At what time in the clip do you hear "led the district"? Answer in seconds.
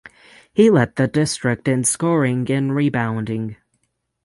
0.71-1.67